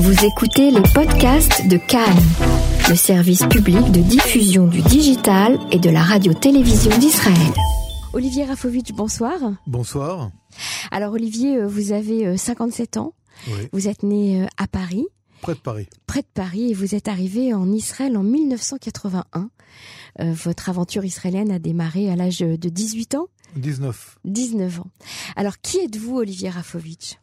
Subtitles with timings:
[0.00, 2.22] Vous écoutez les podcasts de Cannes,
[2.88, 7.52] le service public de diffusion du digital et de la radio-télévision d'Israël.
[8.12, 9.34] Olivier Rafovitch, bonsoir.
[9.66, 10.30] Bonsoir.
[10.92, 13.14] Alors Olivier, euh, vous avez 57 euh, ans.
[13.48, 13.68] Oui.
[13.72, 15.04] Vous êtes né euh, à Paris.
[15.40, 15.88] Près de Paris.
[16.06, 19.50] Près de Paris et vous êtes arrivé en Israël en 1981.
[20.20, 23.26] votre aventure israélienne a démarré à l'âge de 18 ans
[23.56, 24.18] 19.
[24.24, 24.90] 19 ans.
[25.34, 27.16] Alors qui êtes-vous Olivier Rafovitch?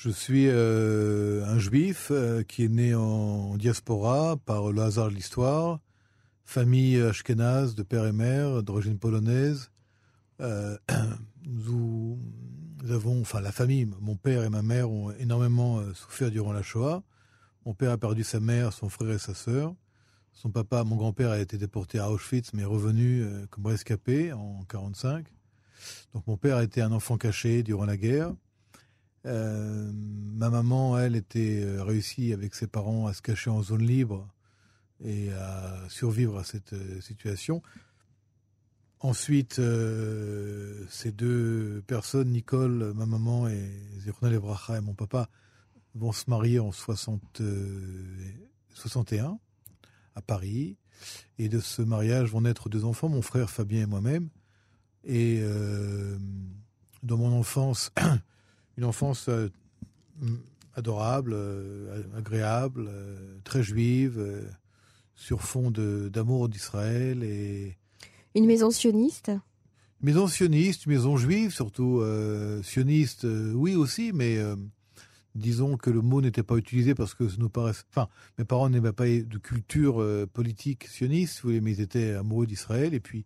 [0.00, 5.14] Je suis euh, un juif euh, qui est né en diaspora par le hasard de
[5.16, 5.80] l'histoire,
[6.44, 9.72] famille ashkénaze de père et mère, d'origine polonaise.
[10.40, 10.78] Euh,
[11.48, 12.16] nous,
[12.88, 17.02] avons, enfin la famille, mon père et ma mère ont énormément souffert durant la Shoah.
[17.66, 19.74] Mon père a perdu sa mère, son frère et sa sœur.
[20.32, 24.62] Son papa, mon grand-père, a été déporté à Auschwitz, mais est revenu comme rescapé en
[24.68, 25.26] 45.
[26.14, 28.32] Donc mon père a été un enfant caché durant la guerre.
[29.26, 33.82] Euh, ma maman, elle, était euh, réussie avec ses parents à se cacher en zone
[33.82, 34.28] libre
[35.04, 37.62] et à survivre à cette euh, situation.
[39.00, 39.60] Ensuite,
[40.90, 45.28] ces deux personnes, Nicole, ma maman, et Zéronel Evracha et mon papa,
[45.94, 47.40] vont se marier en 60,
[48.74, 49.38] 61
[50.16, 50.78] à Paris.
[51.38, 54.30] Et de ce mariage vont naître deux enfants, mon frère Fabien et moi-même.
[55.04, 55.44] Et
[57.04, 57.92] dans mon enfance,
[58.78, 59.48] une enfance euh,
[60.74, 64.24] adorable, euh, agréable, euh, très juive,
[65.16, 67.76] sur fond d'amour d'Israël et
[68.36, 69.32] une maison sioniste?
[70.00, 72.04] Une maison sioniste, une maison juive surtout
[72.62, 74.38] sioniste, oui aussi, mais
[75.34, 77.72] disons que le mot n'était pas utilisé parce que ça nous paraît.
[77.90, 80.00] Enfin, mes parents n'avaient pas de culture
[80.32, 83.24] politique sioniste, mais ils étaient amoureux d'Israël et puis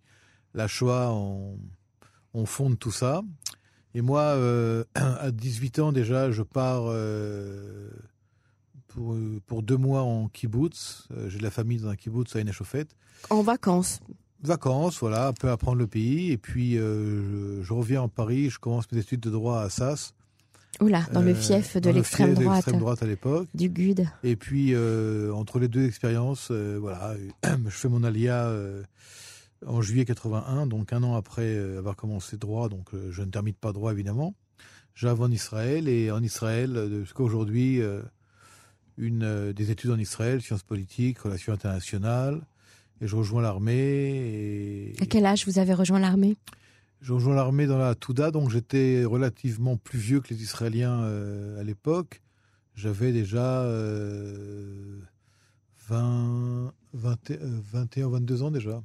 [0.55, 1.59] la Shoah, on,
[2.33, 3.23] on fonde tout ça.
[3.95, 7.91] Et moi, euh, à 18 ans déjà, je pars euh,
[8.89, 11.09] pour, pour, deux mois en kibbutz.
[11.13, 12.87] Euh, J'ai de la famille dans un kibbutz à Enechofet.
[13.31, 14.01] En vacances
[14.43, 16.33] Vacances, voilà, un peu apprendre le pays.
[16.33, 19.65] Et puis, euh, je, je, reviens en Paris, je commence mes études de droit à
[19.65, 20.15] Assas.
[20.81, 22.69] Oula, dans le fief de l'extrême droite.
[22.71, 23.47] droite à l'époque.
[23.55, 24.05] Du GUD.
[24.25, 24.75] Et puis,
[25.33, 27.15] entre les deux expériences, voilà,
[27.45, 28.51] je fais mon alia
[29.67, 33.73] en juillet 81, donc un an après avoir commencé droit, donc je ne termine pas
[33.73, 34.35] droit évidemment.
[34.95, 37.81] J'arrive en Israël et en Israël, jusqu'à aujourd'hui,
[38.99, 42.41] une des études en Israël, sciences politiques, relations internationales,
[43.01, 43.75] et je rejoins l'armée.
[43.75, 44.95] Et...
[45.01, 46.37] À quel âge vous avez rejoint l'armée?
[47.01, 51.61] Je rejoins l'armée dans la Touda, donc j'étais relativement plus vieux que les Israéliens euh,
[51.61, 52.23] à l'époque.
[52.77, 55.01] J'avais déjà euh,
[55.89, 57.19] 20, 20,
[57.73, 58.83] 21, 22 ans déjà.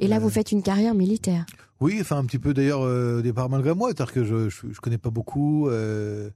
[0.00, 1.44] Et là, vous faites une carrière militaire.
[1.80, 4.72] Oui, enfin un petit peu d'ailleurs euh, au départ malgré moi, c'est-à-dire que je, je,
[4.72, 5.68] je connais pas beaucoup.
[5.68, 6.28] Euh,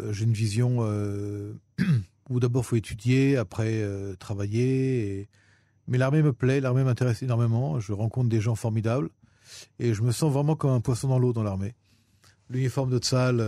[0.00, 1.54] euh, J'ai une vision euh,
[2.30, 5.20] où d'abord faut étudier, après euh, travailler.
[5.20, 5.28] Et...
[5.86, 7.78] Mais l'armée me plaît, l'armée m'intéresse énormément.
[7.78, 9.10] Je rencontre des gens formidables
[9.78, 11.74] et je me sens vraiment comme un poisson dans l'eau dans l'armée.
[12.50, 13.40] L'uniforme de Tzal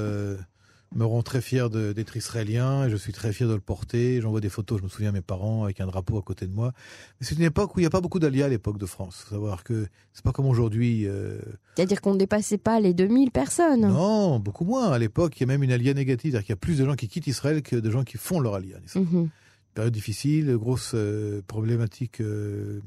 [0.95, 4.21] me rend très fier d'être israélien et je suis très fier de le porter.
[4.21, 6.55] J'envoie des photos, je me souviens, à mes parents avec un drapeau à côté de
[6.55, 6.73] moi.
[7.21, 9.23] Mais c'est une époque où il n'y a pas beaucoup d'alliés à l'époque de France.
[9.23, 11.07] Il faut savoir que c'est pas comme aujourd'hui.
[11.07, 11.39] Euh...
[11.75, 14.91] C'est-à-dire qu'on ne dépassait pas les 2000 personnes Non, beaucoup moins.
[14.91, 16.33] À l'époque, il y a même une alliée négative.
[16.33, 18.41] C'est-à-dire qu'il y a plus de gens qui quittent Israël que de gens qui font
[18.41, 18.77] leur allié.
[18.95, 19.29] Mm -hmm.
[19.75, 22.81] Période difficile, grosse euh, problématique euh,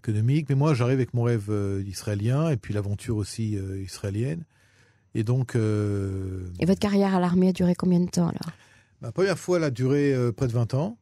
[0.00, 0.48] économique.
[0.48, 4.44] Mais moi, j'arrive avec mon rêve euh, israélien et puis l'aventure aussi euh, israélienne.
[5.14, 5.56] Et donc.
[5.56, 6.44] Euh...
[6.58, 8.52] Et votre carrière à l'armée a duré combien de temps alors?
[9.00, 10.98] Ma première fois, elle a duré euh, près de 20 ans.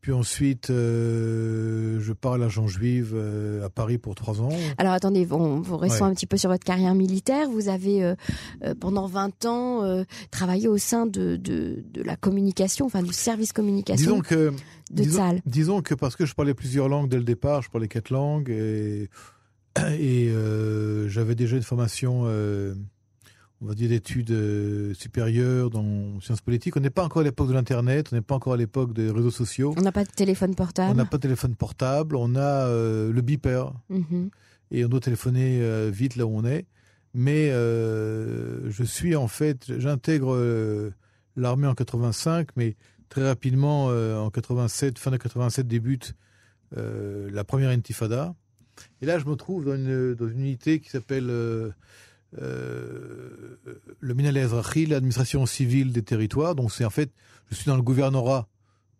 [0.00, 3.16] Puis ensuite, euh, je pars à l'agent juive
[3.64, 4.50] à Paris pour trois ans.
[4.78, 6.10] Alors attendez, on, vous restons ouais.
[6.12, 7.50] un petit peu sur votre carrière militaire.
[7.50, 8.14] Vous avez
[8.78, 14.12] pendant 20 ans travaillé au sein de, de, de, la communication, enfin du service communication
[14.12, 14.50] disons que,
[14.92, 15.42] de disons, Tzal.
[15.44, 18.50] Disons que parce que je parlais plusieurs langues dès le départ, je parlais quatre langues
[18.50, 19.08] et,
[19.98, 20.32] et
[21.08, 22.26] j'avais déjà une formation
[23.62, 26.76] on va dire d'études euh, supérieures dans sciences politiques.
[26.76, 29.10] On n'est pas encore à l'époque de l'internet, on n'est pas encore à l'époque des
[29.10, 29.74] réseaux sociaux.
[29.76, 30.92] On n'a pas de téléphone portable.
[30.92, 32.16] On n'a pas de téléphone portable.
[32.16, 34.28] On a euh, le beeper mm -hmm.
[34.72, 36.66] et on doit téléphoner euh, vite là où on est.
[37.14, 40.36] Mais euh, je suis en fait, j'intègre
[41.34, 42.76] l'armée en 85, mais
[43.08, 46.14] très rapidement en 87, fin de 87 débute
[46.72, 48.34] la première intifada.
[49.00, 51.30] Et là, je me trouve dans une, dans une unité qui s'appelle
[52.40, 53.58] euh,
[54.00, 56.54] le Minal Ezrachi, l'administration civile des territoires.
[56.54, 57.10] Donc c'est en fait,
[57.50, 58.48] je suis dans le gouvernorat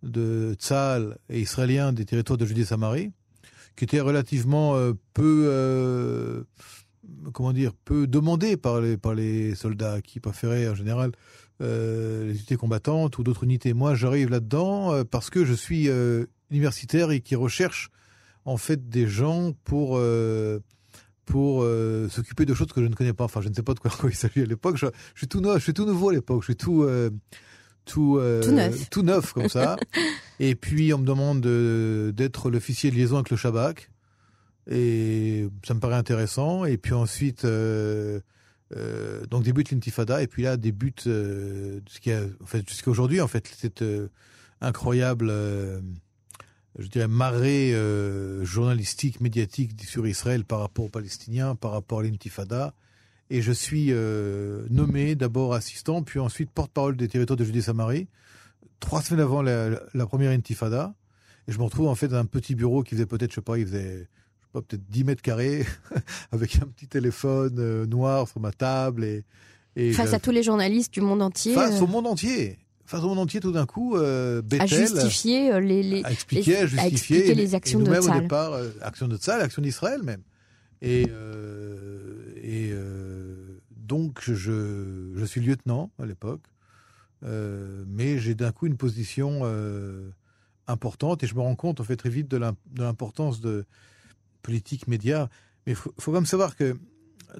[0.02, 3.12] de Tzal et israélien des territoires de Judée-Samarie,
[3.76, 6.42] qui était relativement euh, peu euh,
[7.32, 11.12] comment dire, peu demandé par les, par les soldats qui préféraient en général
[11.58, 13.72] les unités combattantes ou d'autres unités.
[13.72, 15.88] Moi, j'arrive là-dedans parce que je suis
[16.50, 17.88] universitaire et qui recherche
[18.44, 19.98] en fait des gens pour
[21.26, 21.66] pour
[22.08, 23.24] s'occuper de choses que je ne connais pas.
[23.24, 24.76] Enfin, je ne sais pas de quoi, il s'agit à l'époque.
[24.78, 26.40] Je, suis tout neuf, je suis tout nouveau à l'époque.
[26.42, 26.88] Je suis tout
[27.84, 29.76] tout, tout neuf, tout neuf comme ça.
[30.40, 31.40] et puis on me demande
[32.14, 33.90] d'être l'officier de liaison avec le Shabak.
[34.70, 36.64] Et ça me paraît intéressant.
[36.64, 38.20] Et puis ensuite, euh,
[38.74, 40.22] euh, donc débute l'intifada.
[40.22, 43.82] Et puis là, débute euh, ce qui a, en fait, jusqu'à aujourd'hui, en fait, cette
[43.82, 44.08] euh,
[44.60, 45.80] incroyable, euh,
[46.78, 52.02] je dirais, marée euh, journalistique, médiatique sur Israël par rapport aux Palestiniens, par rapport à
[52.02, 52.74] l'intifada.
[53.28, 53.92] Et je suis
[54.70, 58.06] nommé d'abord assistant, puis ensuite porte-parole des territoires de Judée-Samarie,
[58.78, 60.94] trois semaines avant la, la, première intifada.
[61.48, 63.40] Et je me retrouve en fait dans un petit bureau qui faisait peut-être, je sais
[63.40, 64.08] pas, il faisait
[64.60, 65.64] peut-être 10 mètres carrés,
[66.32, 69.04] avec un petit téléphone euh, noir sur ma table.
[69.04, 69.24] Et,
[69.76, 71.54] et face à tous les journalistes du monde entier.
[71.54, 72.58] Face euh, au monde entier.
[72.86, 77.84] Face au monde entier, tout d'un coup, euh, Bethel, à justifier les, les, actions et
[77.84, 78.16] de Tzal.
[78.16, 80.22] au départ, euh, action de Tzal, action d'Israël même.
[80.82, 81.06] Et,
[82.42, 82.72] et
[83.70, 86.42] donc, je, je suis lieutenant à l'époque,
[87.22, 89.42] mais j'ai d'un coup une position
[90.68, 92.38] importante et je me rends compte en fait très vite de
[92.76, 93.64] l'importance de
[94.42, 95.28] politique, médias.
[95.66, 96.76] Mais il faut, faut, quand même savoir que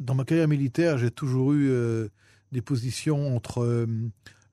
[0.00, 2.08] dans ma carrière militaire, j'ai toujours eu euh,
[2.52, 3.86] des positions entre euh,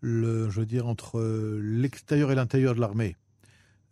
[0.04, 3.16] le, je veux dire, entre euh, l'extérieur et l'intérieur de l'armée.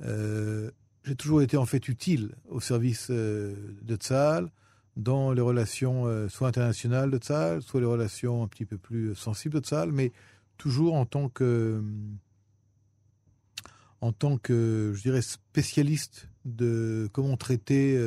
[0.01, 0.69] Euh,
[1.05, 4.51] j'ai toujours été en fait utile au service euh, de Tzal,
[4.97, 9.61] dans les relations soit internationales de Tzal, soit les relations un petit peu plus sensibles
[9.61, 10.11] de Tzal, mais
[10.57, 11.81] toujours en tant que
[14.01, 17.97] en tant que, je dirais, spécialiste de comment traiter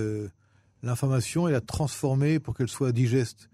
[0.83, 3.49] l'information et la transformer pour qu'elle soit digeste,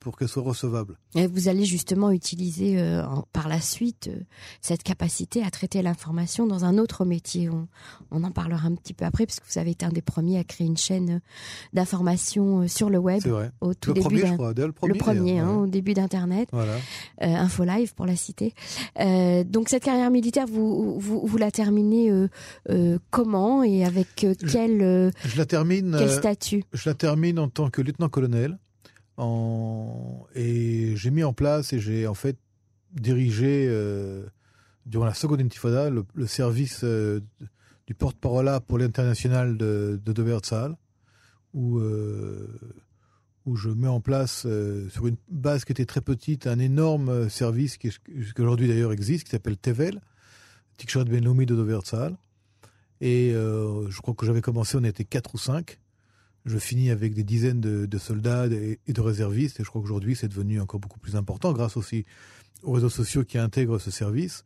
[0.00, 0.96] pour qu'elle soit recevable.
[1.14, 4.20] Et vous allez justement utiliser euh, en, par la suite euh,
[4.62, 7.50] cette capacité à traiter l'information dans un autre métier.
[7.50, 7.68] On,
[8.10, 10.44] on, en parlera un petit peu après, puisque vous avez été un des premiers à
[10.44, 11.20] créer une chaîne
[11.74, 13.52] d'information sur le web vrai.
[13.60, 14.06] au tout le début.
[14.06, 15.62] Premier, je crois, le premier, le premier hein, ouais.
[15.62, 16.48] au début d'Internet.
[16.52, 16.74] Voilà.
[17.22, 18.54] Euh, Info Live pour la citer.
[18.98, 24.36] Euh, donc cette carrière militaire, vous vous, vous la terminez euh, comment et avec quel
[24.40, 26.64] je, je la termine quel statut?
[26.72, 28.58] Je la termine en tant que lieutenant-colonel.
[30.34, 32.36] Et j'ai mis en place et j'ai en fait
[32.92, 34.26] dirigé euh,
[34.86, 37.20] durant la seconde intifada le, le service euh,
[37.86, 40.22] du porte-parole pour l'international de, de
[41.54, 42.46] euh,
[43.46, 44.46] où je mets en place
[44.90, 49.30] sur une base qui était très petite un énorme service qui jusqu'aujourd'hui d'ailleurs existe, qui
[49.30, 50.00] s'appelle Tevel,
[50.76, 52.16] Tikshot Benloumi de Tzal.
[53.00, 55.80] Et je crois que j'avais commencé, on était quatre ou cinq
[56.46, 60.28] je finis avec des dizaines de, soldats et, de réservistes, et je crois qu'aujourd'hui c'est
[60.28, 62.04] devenu encore beaucoup plus important grâce aussi
[62.62, 64.44] aux réseaux sociaux qui intègrent ce service.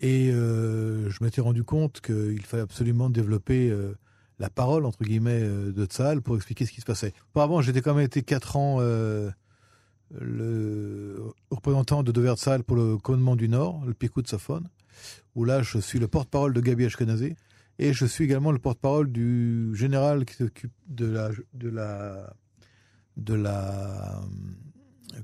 [0.00, 3.94] Et euh, je m'étais rendu compte qu'il fallait absolument développer euh,
[4.38, 7.14] la parole, entre guillemets, euh, de Tzal pour expliquer ce qui se passait.
[7.30, 8.80] Auparavant, j'étais quand même été quatre ans
[10.20, 11.16] le
[11.50, 14.62] représentant de Dover Tzal pour le commandement du Nord, le Picoud Safon,
[15.34, 17.34] où là je suis le porte-parole de Gabi Ashkenazi.
[17.78, 22.34] Et je suis également le porte-parole du général qui s'occupe de la, de la,
[23.16, 24.20] de la,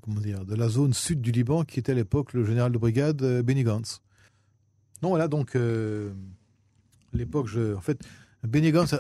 [0.03, 2.79] comment dire, de la zone sud du Liban, qui était à l'époque le général de
[2.79, 4.01] brigade Benny Gantz.
[5.03, 6.13] Non, voilà, donc, euh,
[7.13, 8.03] l'époque, en fait,
[8.43, 8.95] Benny Gantz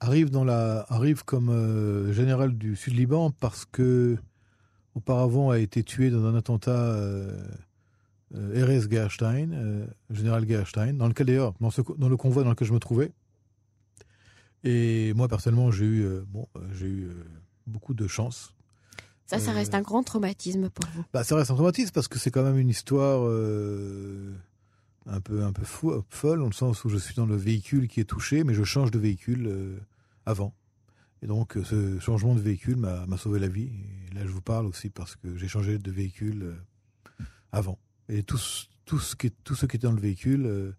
[0.00, 4.16] arrive comme euh, général du sud Liban parce que,
[4.94, 7.36] auparavant, a été tué dans un attentat, euh,
[8.34, 12.68] Erez Gerstein, euh, général Gerstein, dans lequel d'ailleurs, dans, ce, dans le convoi dans lequel
[12.68, 13.12] je me trouvais.
[14.64, 17.24] Et moi, personnellement, j'ai eu, euh, bon, j'ai eu euh,
[17.66, 18.54] beaucoup de chance.
[19.26, 21.04] Ça, ça reste un grand traumatisme pour vous.
[21.12, 24.34] Bah, ça reste un traumatisme parce que c'est quand même une histoire euh,
[25.06, 27.86] un peu, un peu fou, folle, dans le sens où je suis dans le véhicule
[27.86, 29.78] qui est touché, mais je change de véhicule
[30.26, 30.52] avant.
[31.22, 33.70] Et donc, ce changement de véhicule m'a sauvé la vie.
[34.10, 36.56] Et là, je vous parle aussi parce que j'ai changé de véhicule
[37.52, 37.78] avant.
[38.10, 40.72] Et tous, tous, ceux qui étaient dans le véhicule euh,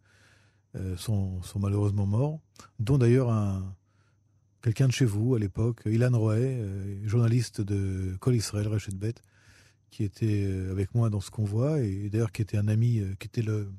[0.76, 2.42] euh, sont, malheureusement morts,
[2.78, 3.74] dont d'ailleurs un,
[4.62, 8.92] quelqu'un de chez vous à l'époque, Ilan Roy, euh, journaliste de Col Israël, Rachet
[9.92, 13.42] qui était avec moi dans ce convoi, et d'ailleurs qui était un ami, qui était
[13.42, 13.70] le,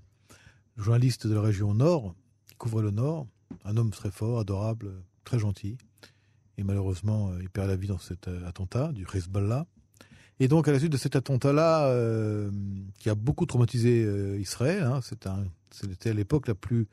[0.77, 2.15] journaliste de la région Nord,
[2.47, 3.27] qui couvrait le Nord,
[3.65, 4.93] un homme très fort, adorable,
[5.25, 5.79] très gentil.
[6.59, 9.67] Et malheureusement, il perd la vie dans cet attentat du Hezbollah.
[10.43, 12.51] Et donc, à la suite de cet attentat-là, euh,
[12.99, 16.89] qui a beaucoup traumatisé euh, Israël, hein, c'était à l'époque la plus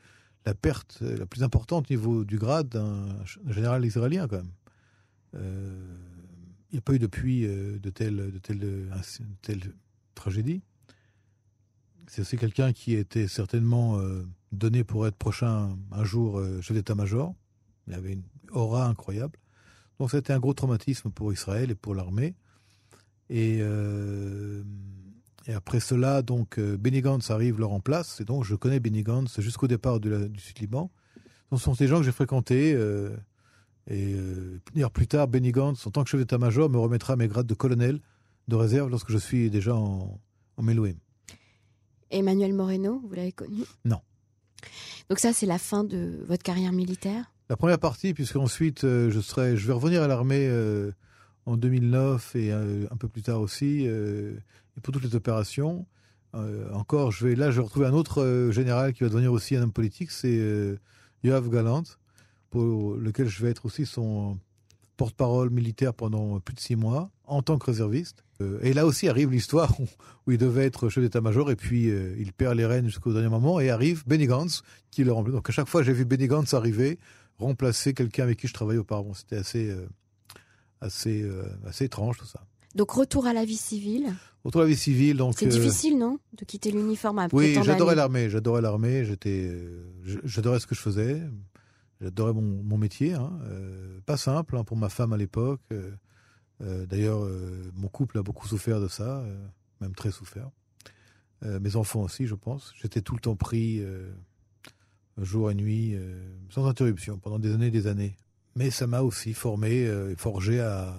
[0.46, 3.08] la perte la plus importante au niveau du grade d'un
[3.48, 4.52] général israélien, quand même.
[5.34, 5.96] Euh,
[6.70, 8.88] il n'y a pas eu depuis de telles de telle, de
[9.42, 9.74] telle
[10.14, 10.62] tragédie.
[12.06, 14.00] C'est aussi quelqu'un qui était certainement
[14.52, 17.34] donné pour être prochain un jour chef d'état-major.
[17.88, 19.40] Il avait une aura incroyable.
[19.98, 22.36] Donc c'était un gros traumatisme pour Israël et pour l'armée.
[23.30, 24.62] Et, euh,
[25.46, 28.20] et, après cela, donc euh, Benny Gantz arrive, le remplace.
[28.20, 30.90] Et donc je connais Benny Gantz jusqu'au départ du Sud-Liban.
[31.52, 32.74] Ce sont des gens que j'ai fréquentés.
[32.74, 33.16] Euh,
[33.86, 34.60] et euh,
[34.92, 38.00] plus tard, Benny Gantz, en tant que chef d'état-major, me remettra mes grades de colonel
[38.48, 40.20] de réserve lorsque je suis déjà en,
[40.56, 40.96] en Melouim.
[42.10, 43.62] Emmanuel Moreno, vous l'avez connu?
[43.84, 44.00] Non.
[45.08, 47.32] Donc ça, c'est la fin de votre carrière militaire?
[47.48, 50.92] La première partie, puisqu'ensuite euh, je serai, je vais revenir à l'armée euh,
[51.46, 55.86] en 2009 et euh, un peu plus tard aussi, et pour toutes les opérations.
[56.72, 59.62] encore, je vais là, je vais retrouver un autre général qui va devenir aussi un
[59.62, 60.78] homme politique, c'est
[61.24, 61.82] Yoav Galant,
[62.50, 64.38] pour lequel je vais être aussi son
[64.96, 68.22] porte-parole militaire pendant plus de six mois en tant que réserviste.
[68.62, 72.56] et là aussi arrive l'histoire où, il devait être chef d'état-major et puis il perd
[72.56, 75.34] les rênes jusqu'au dernier moment et arrive Benny Gantz qui le remplace.
[75.34, 76.98] Donc à chaque fois j'ai vu Benny Gantz arriver,
[77.40, 79.14] remplacer quelqu'un avec qui je travaillais auparavant.
[79.14, 79.86] C'était assez, euh,
[80.80, 82.44] assez, euh, assez étrange tout ça.
[82.74, 84.14] Donc retour à la vie civile.
[84.44, 85.34] Retour à la vie civile, donc.
[85.38, 88.30] C'est euh, difficile, non, de quitter l'uniforme après Oui, j'adorais l'armée.
[88.30, 89.04] J'adorais l'armée.
[89.04, 89.54] J'étais,
[90.24, 91.22] j'adorais ce que je faisais.
[92.00, 93.12] J'adorais mon, mon métier.
[93.14, 93.32] Hein.
[94.06, 95.60] pas simple hein, pour ma femme à l'époque.
[96.60, 97.28] D'ailleurs,
[97.74, 99.24] mon couple a beaucoup souffert de ça,
[99.80, 100.50] même très souffert.
[101.42, 102.72] mes enfants aussi, je pense.
[102.80, 103.82] J'étais tout le temps pris
[105.24, 106.18] jour et nuit, euh,
[106.50, 108.16] sans interruption, pendant des années et des années.
[108.56, 110.94] Mais ça m'a aussi formé, euh, forgé à,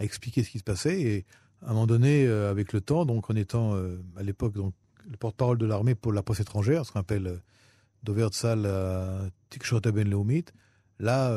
[0.00, 1.00] expliquer ce qui se passait.
[1.00, 1.24] Et
[1.62, 3.74] à un moment donné, euh, avec le temps, donc en étant
[4.16, 4.74] à l'époque donc
[5.08, 7.40] le porte-parole de l'armée pour la poste étrangère, ce qu'on appelle
[8.02, 10.46] Doverzal Tikshota Ben Leumit,
[10.98, 11.30] là,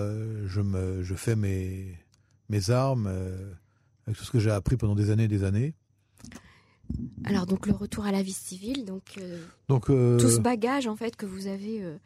[0.45, 1.97] je, me, je fais mes,
[2.49, 3.07] mes armes
[4.05, 5.75] avec tout ce que j'ai appris pendant des années et des années.
[7.25, 10.87] Alors donc le retour à la vie civile, donc, euh, donc euh, tout ce bagage
[10.87, 11.97] en fait que vous avez euh,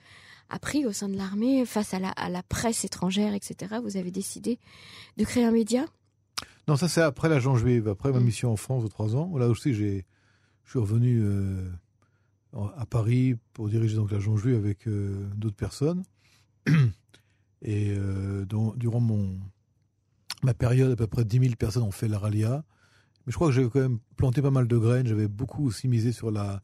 [0.54, 3.76] appris au sein de l'armée face à la, à la, presse étrangère, etc.
[3.84, 4.60] Vous avez décidé
[5.18, 5.86] de créer un média?
[6.68, 8.24] Non, ça c'est après l'agent juive, après ma mm.
[8.24, 9.36] mission en France de trois ans.
[9.38, 10.06] Là aussi, j'ai,
[10.66, 11.26] je suis revenu
[12.54, 16.04] à Paris pour diriger donc l'agent juive avec d'autres personnes.
[17.64, 17.96] Et
[18.78, 19.40] durant mon
[20.44, 22.64] ma période, à peu près 10 000 personnes ont fait la Ralia.
[23.26, 25.08] Mais je crois que j'ai quand même planté pas mal de graines.
[25.08, 26.62] J'avais beaucoup aussi misé sur la,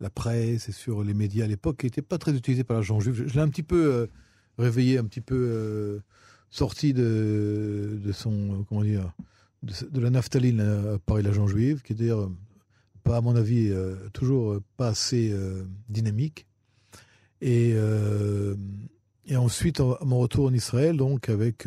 [0.00, 3.00] la presse et sur les médias à l'époque, qui n'étaient pas très utilisés par l'agent
[3.00, 3.14] juif.
[3.26, 4.06] Je, l'ai un petit peu euh,
[4.58, 5.98] réveillé, un petit peu euh,
[6.50, 9.12] sorti de, son, comment dire,
[9.62, 12.30] de, la naphtaline euh, par l'agent juif, qui est d'ailleurs,
[13.02, 13.72] pas à mon avis,
[14.12, 15.34] toujours pas assez
[15.88, 16.46] dynamique.
[17.40, 17.74] Et,
[19.34, 21.66] ensuite, à mon retour en Israël, donc, avec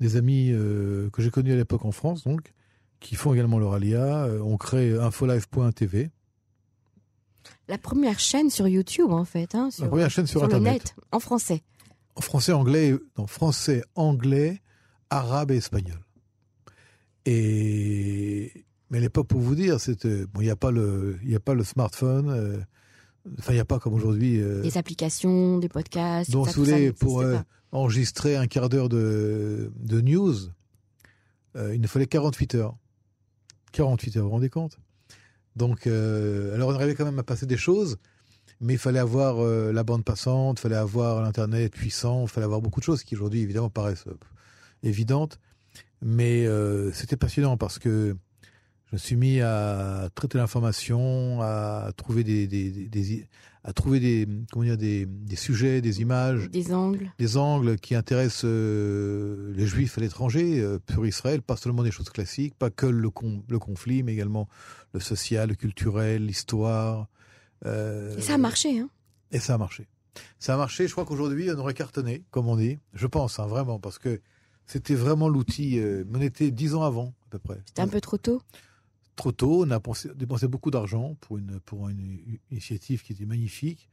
[0.00, 2.52] des amis que j'ai connus à l'époque en France, donc,
[3.00, 4.24] qui font également leur alia.
[4.24, 6.10] Euh, on crée infolive.tv.
[7.70, 9.54] La première chaîne sur YouTube, en fait.
[9.54, 10.96] Hein, la première chaîne sur, Internet.
[11.12, 11.62] en français.
[12.16, 14.60] En français, anglais, non, français, anglais,
[15.08, 16.00] arabe et espagnol.
[17.26, 21.38] Et mais l'époque, pour vous dire, c'était bon, il n'y a pas le, il a
[21.38, 22.28] pas le smartphone.
[22.28, 22.58] Euh,
[23.38, 24.40] enfin, il n'y a pas comme aujourd'hui.
[24.40, 26.32] Euh, des applications, des podcasts.
[26.32, 27.22] Donc, vous voulez, pour
[27.70, 30.34] enregistrer un quart d'heure de, de news,
[31.54, 32.76] il nous fallait 48 heures.
[33.70, 34.76] 48 heures, vous vous rendez compte?
[35.56, 37.98] Donc, euh, alors on arrivait quand même à passer des choses,
[38.60, 42.44] mais il fallait avoir euh, la bande passante, il fallait avoir l'Internet puissant, il fallait
[42.44, 44.18] avoir beaucoup de choses qui aujourd'hui, évidemment, paraissent euh,
[44.82, 45.38] évidentes.
[46.02, 46.46] Mais
[46.94, 48.16] c'était passionnant parce que
[48.90, 53.28] je me suis mis à traiter l'information, à trouver des, des,
[53.62, 57.94] à trouver des, comment dire, des, des, sujets, des images, des angles, des angles qui
[57.94, 62.70] intéressent euh, les Juifs à l'étranger, euh, pour Israël, pas seulement des choses classiques, pas
[62.70, 63.10] que le,
[63.48, 64.48] le conflit, mais également
[64.92, 67.06] le social, le culturel, l'histoire.
[67.66, 68.90] Euh, et ça a marché, hein
[69.30, 69.86] Et ça a marché.
[70.40, 70.88] Ça a marché.
[70.88, 72.80] Je crois qu'aujourd'hui, on aurait cartonné, comme on dit.
[72.92, 74.20] Je pense, hein, vraiment, parce que
[74.66, 75.80] c'était vraiment l'outil.
[76.12, 77.60] on était dix ans avant, à peu près.
[77.66, 78.42] C'était un peu trop tôt
[79.20, 79.64] trop tôt.
[79.66, 79.80] On a
[80.14, 83.90] dépensé beaucoup d'argent pour une, pour une initiative qui était magnifique.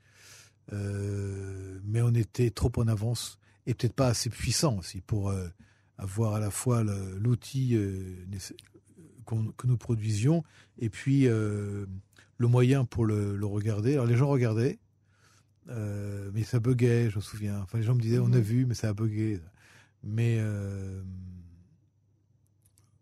[0.74, 5.48] Euh, mais on était trop en avance et peut-être pas assez puissant aussi pour euh,
[5.98, 8.26] avoir à la fois l'outil euh,
[9.26, 10.44] que nous produisions
[10.80, 11.88] et puis le
[12.40, 13.94] moyen pour le, regarder.
[13.94, 14.80] Alors les gens regardaient,
[15.68, 17.60] mais ça buguait, je me souviens.
[17.62, 18.42] Enfin, les gens me disaient, on a mhm.
[18.42, 19.42] vu, mais ça a bugué.
[20.04, 20.40] Mais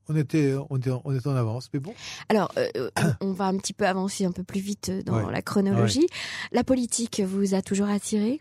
[0.08, 1.94] on était, on était, on était en avance, mais bon.
[2.30, 2.90] Alors, euh, euh,
[3.22, 6.08] on va un petit peu avancer un peu plus vite dans la chronologie.
[6.52, 8.40] La politique vous a toujours attiré?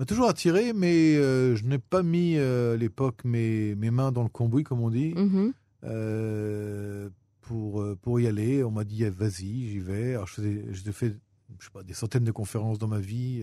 [0.00, 4.12] M'a toujours attiré, mais euh, je n'ai pas mis euh, à l'époque mes, mes mains
[4.12, 5.52] dans le cambouis, comme on dit, Mhm.
[5.84, 7.08] euh,
[7.40, 8.62] pour, pour y aller.
[8.62, 10.14] On m'a dit, eh, vas-y, j'y vais.
[10.14, 11.16] Alors, je faisais, j'ai fait
[11.58, 13.42] je sais pas, des centaines de conférences dans ma vie,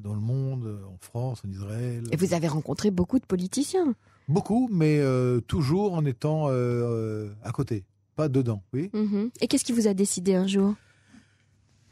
[0.00, 2.02] dans le monde, en France, en Israël.
[2.10, 3.94] Et vous avez rencontré beaucoup de politiciens?
[4.28, 8.90] Beaucoup, mais euh, toujours en étant euh, euh, à côté, pas dedans, oui.
[8.92, 9.30] Mhm.
[9.40, 10.74] Et qu'est-ce qui vous a décidé un jour?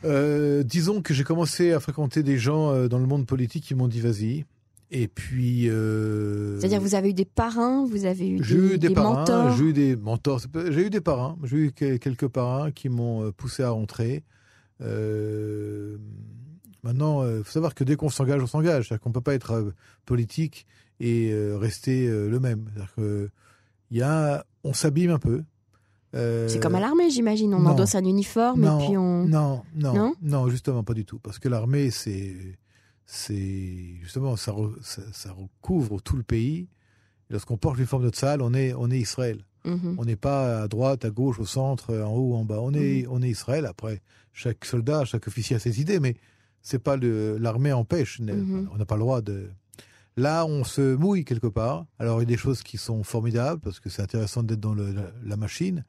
[0.05, 3.89] Euh, disons que j'ai commencé à fréquenter des gens dans le monde politique qui m'ont
[3.89, 4.45] dit vas-y.
[4.91, 5.63] Et puis.
[6.59, 9.57] C'est-à-dire vous avez eu des parrains, vous avez eu des, eu des, des parrains, mentors?
[9.57, 10.41] j'ai eu des mentors,
[10.71, 14.23] j'ai eu des parrains, j'ai eu que- quelques parrains qui m'ont poussé à rentrer.
[16.83, 18.87] Maintenant, il faut savoir que dès qu'on s'engage, on s'engage.
[18.89, 19.73] C'est-à-dire qu'on ne peut pas être
[20.05, 20.67] politique
[21.01, 22.67] et euh, rester euh, le même.
[22.73, 23.31] C'est-à-dire que
[23.91, 25.43] y a, on s'abîme un peu.
[26.15, 27.53] Euh, C'est comme à l'armée, j'imagine.
[27.55, 27.71] On non.
[27.71, 29.27] endosse un uniforme non, et puis on.
[29.27, 31.19] Non, non, Non non, justement pas du tout.
[31.19, 32.35] Parce que l'armée, c'est,
[33.05, 36.69] c'est justement, ça, re- ça, ça recouvre tout le pays.
[37.31, 39.45] Lorsqu'on porte l'uniforme de salle, on est, on est Israël.
[39.65, 39.97] Mhm.
[39.99, 42.59] On n'est pas à droite, à gauche, au centre, en haut, en bas.
[42.61, 43.09] On est, Mhm.
[43.11, 43.67] on est Israël.
[43.67, 44.01] Après,
[44.33, 46.17] chaque soldat, chaque officier a ses idées, mais
[46.63, 48.21] c'est pas le, l'armée empêche.
[48.21, 48.69] Mhm.
[48.73, 49.51] On n'a pas le droit de.
[50.17, 51.85] Là, on se mouille quelque part.
[51.99, 54.75] Alors, il y a des choses qui sont formidables parce que c'est intéressant d'être dans
[54.75, 55.85] la, machine.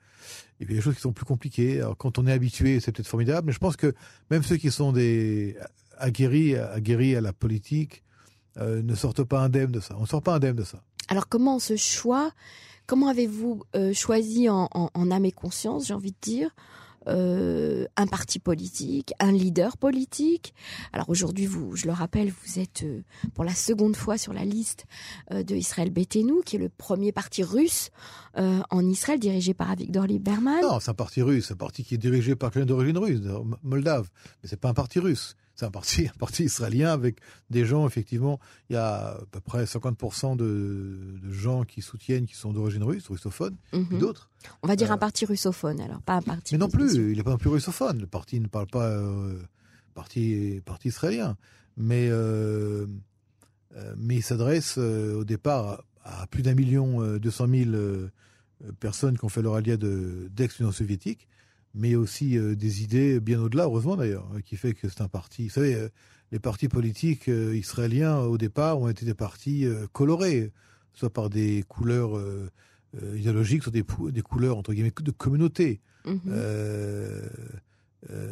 [0.60, 1.80] Il y a des choses qui sont plus compliquées.
[1.80, 3.48] Alors, quand on est habitué, c'est peut-être formidable.
[3.48, 3.94] Mais je pense que
[4.30, 5.56] même ceux qui sont des
[5.98, 8.04] aguerris, aguerris à la politique
[8.58, 9.96] euh, ne sortent pas indemnes de ça.
[9.98, 10.82] On ne sort pas indemne de ça.
[11.08, 12.32] Alors comment ce choix,
[12.86, 16.50] comment avez-vous euh, choisi en, en- en âme et conscience, j'ai envie de dire,
[17.08, 20.54] euh, un parti politique, un leader politique
[20.94, 23.02] Alors aujourd'hui, vous, je le rappelle, vous êtes euh,
[23.34, 24.86] pour la seconde fois sur la liste
[25.32, 25.92] euh, de Israël
[26.46, 27.90] qui est le premier parti russe
[28.38, 30.62] euh, en Israël dirigé par Avigdor Lieberman.
[30.62, 33.22] Non, c'est un parti russe, un parti qui est dirigé par quelqu'un d'origine russe,
[33.64, 34.10] moldave.
[34.42, 35.36] Mais c'est pas un parti russe.
[35.60, 37.18] C'est un parti, un parti israélien avec
[37.50, 42.26] des gens, effectivement, il y a à peu près 50% de, de gens qui soutiennent,
[42.28, 43.88] qui sont d'origine russe, russophones, Mhm.
[43.92, 44.30] et d'autres.
[44.64, 46.54] On va dire Euh, un parti russophone, alors pas un parti.
[46.54, 48.00] Mais non plus, il n'est pas non plus russophone.
[48.00, 49.38] Le parti ne parle pas euh,
[49.96, 51.36] parti, parti israélien.
[51.76, 52.86] Mais, euh,
[53.76, 57.78] euh, mais il s'adresse au départ à, à plus d'un million deux cent mille
[58.80, 61.28] personnes qui ont fait leur allié de- d'ex-Union soviétique,
[61.78, 65.08] mais aussi euh, des idées bien au-delà, heureusement d'ailleurs, euh, qui fait que c'est un
[65.08, 65.44] parti.
[65.44, 65.90] Vous savez, euh,
[66.32, 70.52] les partis politiques euh, israéliens, au départ, ont été des partis colorés,
[70.94, 72.20] soit par des couleurs
[73.16, 73.84] idéologiques, soit des,
[74.22, 75.80] couleurs, entre guillemets, de communauté.
[76.06, 76.34] Mhm.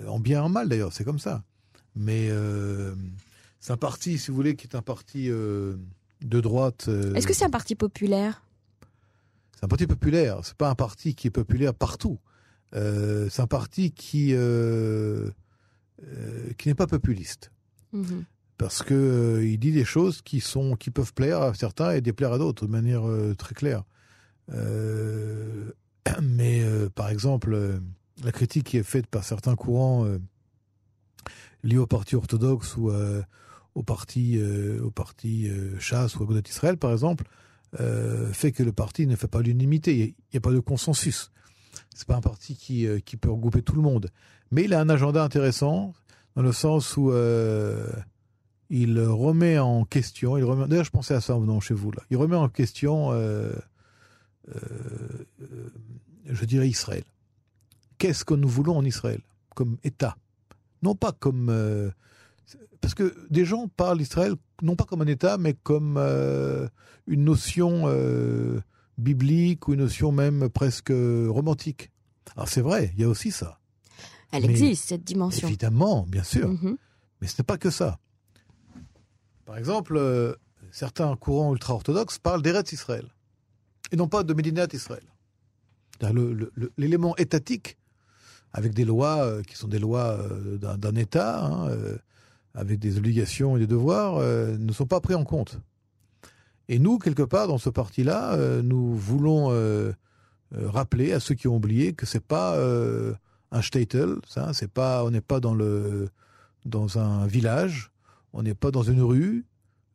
[0.08, 1.43] En bien et en mal d'ailleurs, c'est comme ça.
[1.95, 2.29] Mais
[3.62, 5.77] c'est un parti, si vous voulez, qui est un parti de
[6.41, 6.89] droite.
[7.13, 8.41] Est-ce que c'est un parti populaire?
[9.55, 10.39] C'est un parti populaire.
[10.43, 12.19] C'est pas un parti qui est populaire partout.
[12.73, 15.30] Euh, c'est un parti qui euh,
[16.04, 17.51] euh, qui n'est pas populiste
[17.93, 18.25] Mhm.
[18.58, 22.34] parce que il dit des choses qui sont qui peuvent plaire à certains et déplaire
[22.34, 23.04] à d'autres de manière
[23.38, 23.84] très claire.
[26.21, 27.80] Mais par exemple,
[28.23, 30.06] la critique qui est faite par certains courants
[31.63, 32.91] liés au parti orthodoxe ou
[33.75, 37.25] au parti euh, au parti euh, Chasse ou à Israël, par exemple,
[37.80, 39.93] euh, fait que le parti ne fait pas l'unanimité.
[39.95, 41.32] Il n'y a pas de consensus.
[41.95, 44.10] C'est pas un parti qui, euh, qui peut regrouper tout le monde.
[44.51, 45.93] Mais il a un agenda intéressant
[46.36, 47.88] dans le sens où euh,
[48.69, 50.38] il remet en question.
[50.67, 52.03] D'ailleurs, je pensais à ça en venant chez vous là.
[52.12, 53.53] Il remet en question, euh,
[56.25, 57.05] je dirais Israël.
[57.97, 59.21] Qu'est-ce que nous voulons en Israël
[59.55, 60.17] comme État?
[60.84, 61.93] Non pas comme
[62.81, 65.97] parce que des gens parlent d'Israël non pas comme un État, mais comme
[67.08, 67.88] une notion
[68.97, 71.91] biblique ou une notion même presque romantique.
[72.36, 73.60] Alors c'est vrai, il y a aussi ça.
[74.31, 75.47] Elle Mais- existe, cette dimension.
[75.47, 76.49] Évidemment, bien sûr.
[76.49, 76.77] Mhm.
[77.21, 77.99] Mais ce n'est pas que ça.
[79.45, 80.34] Par exemple, euh,
[80.71, 83.08] certains courants ultra-orthodoxes parlent d'Eretz Israël
[83.91, 85.03] et non pas de Médinat Israël.
[86.77, 87.77] L'élément étatique,
[88.51, 91.69] avec des lois euh, qui sont des lois euh, d'un État, hein,
[92.53, 95.60] avec des obligations et des devoirs, ne sont pas pris en compte.
[96.69, 99.91] Et nous, quelque part, dans ce parti-là, euh, nous voulons euh,
[100.56, 102.58] euh, rappeler à ceux qui ont oublié que c'est pas
[103.51, 106.10] un shtetl, ça, c'est pas, on n'est pas dans le
[106.65, 107.91] dans un village,
[108.34, 109.45] on n'est pas dans une rue.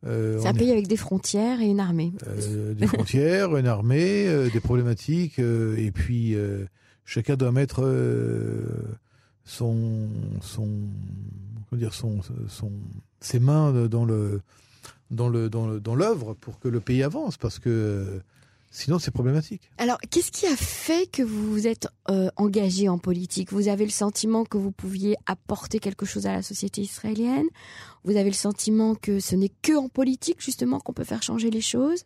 [0.03, 2.13] C'est un est- pays avec des frontières et une armée.
[2.75, 6.35] des frontières, une armée, des problématiques, et puis
[7.05, 7.83] chacun doit mettre
[9.43, 10.07] son,
[10.41, 10.69] son,
[11.69, 12.71] comment dire, son, son,
[13.19, 14.41] ses mains dans le,
[15.11, 18.21] dans l'œuvre pour que le pays avance, parce que
[18.73, 19.69] Sinon, c'est problématique.
[19.77, 23.51] Alors, qu'est-ce qui a fait que vous vous êtes euh, engagé en politique?
[23.51, 27.47] Vous avez le sentiment que vous pouviez apporter quelque chose à la société israélienne?
[28.05, 31.49] Vous avez le sentiment que ce n'est que en politique, justement, qu'on peut faire changer
[31.49, 32.05] les choses?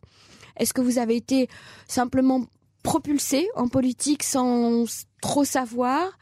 [0.58, 1.50] Est-ce que vous avez été
[1.88, 2.48] simplement
[2.82, 4.86] propulsé en politique sans
[5.22, 6.18] trop savoir?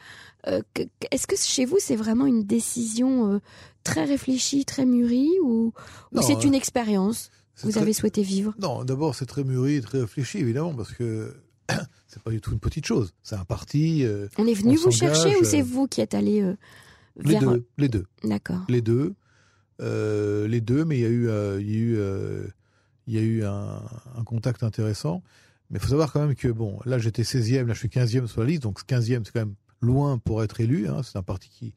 [0.47, 0.61] Euh,
[1.09, 3.39] Est-ce que chez vous, c'est vraiment une décision euh,
[3.83, 5.73] très réfléchie, très mûrie, ou,
[6.11, 7.29] ou c'est une expérience
[7.61, 8.53] vous avez souhaité vivre?
[8.59, 11.33] Non, d'abord c'est très mûri, très réfléchi évidemment parce que
[12.07, 13.13] c'est pas du tout une petite chose.
[13.21, 14.03] C'est un parti.
[14.03, 16.55] Euh, on est venu vous chercher ou c'est euh, vous qui êtes allé euh,
[17.17, 18.05] vers les deux Les deux.
[18.23, 18.65] D'accord.
[18.69, 19.13] Les deux,
[19.79, 21.29] les deux, mais il y a eu,
[21.61, 21.97] il y a eu,
[23.07, 23.81] il y a eu un,
[24.15, 25.21] un, contact intéressant.
[25.69, 28.27] Mais il faut savoir quand même que bon, là j'étais 16e, là je suis 15e
[28.27, 30.87] sur la liste, donc 15e c'est quand même loin pour être élu.
[30.87, 31.01] Hein.
[31.03, 31.73] C'est un parti qui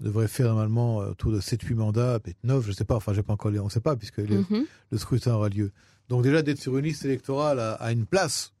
[0.00, 3.12] devrait faire normalement euh, autour de 7-8 mandats, peut-être 9, je ne sais pas, enfin
[3.12, 4.66] j'ai pas encore les, on ne sait pas puisque mhm.
[4.90, 5.72] le scrutin aura lieu.
[6.08, 8.52] Donc déjà d'être sur une liste électorale à, une place.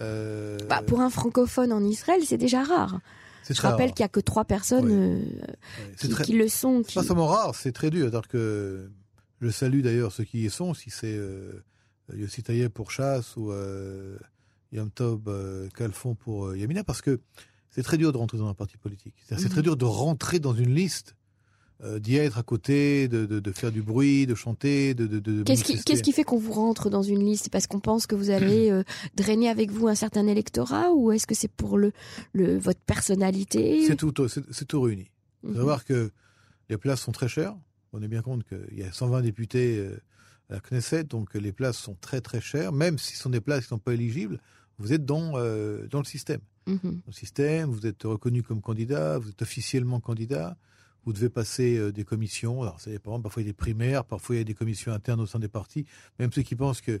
[0.00, 0.58] Euh...
[0.68, 3.00] Bah, pour un francophone en Israël, c'est déjà rare.
[3.48, 6.82] Je rappelle qu'il n'y a que trois personnes euh, qui, le sont.
[6.86, 8.06] C'est pas seulement rare, c'est très dur.
[8.06, 8.90] Alors que
[9.42, 11.62] je salue d'ailleurs ceux qui y sont, si c'est euh,
[12.14, 13.52] Yossi Taïeb pour Chasse ou
[14.72, 15.30] Yom Tob
[15.74, 17.20] Kalfon pour Yamina, parce que
[17.74, 19.14] c'est très dur de rentrer dans un parti politique.
[19.28, 19.62] C'est très mhm.
[19.62, 21.16] dur de rentrer dans une liste,
[21.82, 25.08] euh, d'y être à côté, de, faire du bruit, de chanter, de.
[25.08, 27.48] de Qu'est-ce qui, qui, fait qu'on vous rentre dans une liste?
[27.50, 28.84] Parce qu'on pense que vous allez euh,
[29.16, 31.90] drainer avec vous un certain électorat ou est-ce que c'est pour le,
[32.32, 33.84] le, votre personnalité?
[33.88, 35.10] C'est tout, c'est tout réuni.
[35.42, 35.56] Il faut mhm.
[35.56, 36.12] savoir que
[36.68, 37.56] les places sont très chères.
[37.92, 40.00] On est bien compte qu'il y a 120 députés euh,
[40.48, 42.70] à la Knesset, donc les places sont très très chères.
[42.70, 44.38] Même si ce sont des places qui ne sont pas éligibles,
[44.78, 46.40] vous êtes dans, dans le système.
[46.66, 47.00] Mhm.
[47.12, 50.56] système, vous êtes reconnu comme candidat, vous êtes officiellement candidat,
[51.04, 52.62] vous devez passer euh, des commissions.
[52.62, 52.78] Alors,
[53.22, 55.38] parfois il y a des primaires, parfois il y a des commissions internes au sein
[55.38, 55.86] des partis.
[56.18, 57.00] Même ceux qui pensent que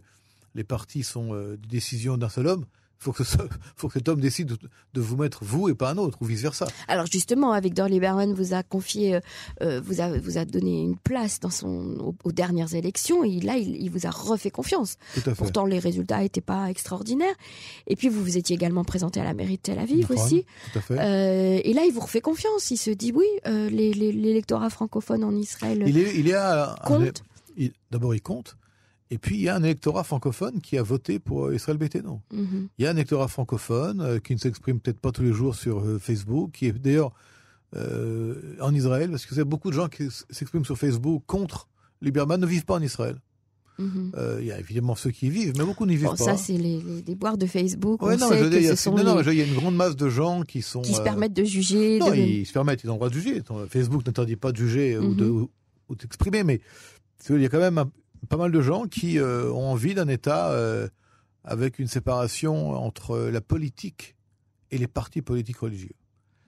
[0.54, 2.66] les partis sont euh, des décisions d'un seul homme,
[2.98, 3.22] faut que
[3.76, 4.56] faut que cet homme décide
[4.94, 6.66] de, vous mettre vous et pas un autre ou vice versa.
[6.88, 9.20] Alors justement, Victor Lieberman vous a confié, euh,
[9.62, 13.56] euh, vous a vous a donné une place dans son aux, dernières élections et là
[13.56, 14.96] il, vous a refait confiance.
[15.36, 17.34] Pourtant les résultats n'étaient pas extraordinaires.
[17.86, 20.44] Et puis vous vous étiez également présenté à la mairie de Tel Aviv aussi.
[20.72, 20.98] Tout à fait.
[20.98, 22.70] Euh, et là il vous refait confiance.
[22.70, 25.84] Il se dit oui, l'électorat francophone en Israël.
[25.86, 27.22] Il est, il est à, compte.
[27.90, 28.56] D'abord il compte.
[29.14, 32.20] Et puis, il y a un électorat francophone qui a voté pour Israël Béthénon.
[32.32, 32.68] Mhm.
[32.78, 35.54] Il y a un électorat francophone euh, qui ne s'exprime peut-être pas tous les jours
[35.54, 37.12] sur euh, Facebook, qui est d'ailleurs
[37.76, 41.68] euh, en Israël, parce que a beaucoup de gens qui s'expriment sur Facebook contre
[42.02, 43.20] Lieberman ne vivent pas en Israël.
[43.78, 44.12] Mhm.
[44.40, 46.16] Il y a évidemment ceux qui y vivent, mais beaucoup n'y vivent pas.
[46.16, 48.02] Ça, c'est les, les, boires de Facebook.
[48.02, 50.82] non, non, il y a une grande masse de gens qui sont.
[50.82, 52.00] Qui se permettent de juger.
[52.00, 53.42] Non, ils se permettent, ils ont le droit de juger.
[53.68, 55.46] Facebook n'interdit pas de juger ou mhm.
[56.00, 56.60] d'exprimer, mais
[57.30, 57.90] il y a quand même un,
[58.24, 60.88] pas mal de gens qui euh, ont envie d'un État euh,
[61.44, 64.16] avec une séparation entre la politique
[64.70, 65.94] et les partis politiques religieux.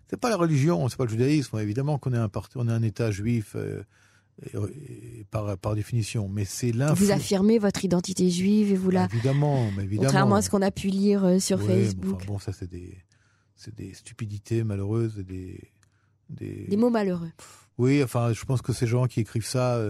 [0.08, 1.58] C'est pas la religion, c'est pas le judaïsme.
[1.58, 3.82] Évidemment qu'on est un parti, on est un État juif euh,
[5.30, 6.98] par par définition, mais c'est l'influence.
[6.98, 9.06] Vous affirmez votre identité juive et vous la.
[9.06, 10.08] Évidemment, mais évidemment.
[10.08, 12.26] Contrairement à ce qu'on a pu lire sur Facebook.
[12.26, 12.96] bon, ça c'est des
[13.74, 15.70] des stupidités malheureuses et des,
[16.28, 17.30] des des mots malheureux.
[17.78, 19.80] Oui, enfin, je pense que ces gens qui écrivent ça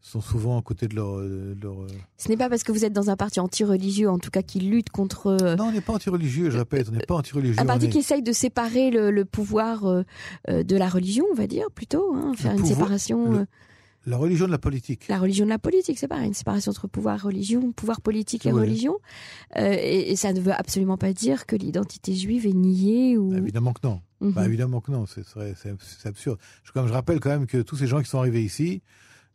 [0.00, 1.18] sont souvent à côté de leur.
[1.18, 1.82] leur...
[1.82, 4.42] Euh, Ce n'est pas parce que vous êtes dans un parti anti-religieux, en tout cas,
[4.42, 5.26] qui lutte contre.
[5.26, 7.60] Euh, non, on n'est pas anti-religieux, je répète, on n'est pas anti-religieux.
[7.60, 10.04] Un parti qui essaye de séparer le, pouvoir euh,
[10.48, 13.46] de la religion, on va dire, plutôt, hein, faire une séparation.
[14.06, 15.08] La religion de la politique.
[15.08, 18.50] La religion de la politique, c'est pareil, une séparation entre pouvoir, religion, pouvoir politique et
[18.50, 18.96] religion.
[19.54, 23.28] et, ça ne veut absolument pas dire que l'identité juive est niée ou.
[23.30, 24.00] Bah, évidemment que non.
[24.22, 24.46] Bah, mhm.
[24.46, 26.38] évidemment que non, c'est absurde.
[26.64, 28.82] Je, comme je rappelle quand même que tous ces gens qui sont arrivés ici,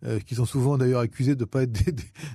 [0.04, 1.72] euh, qui sont souvent d'ailleurs accusés de ne pas être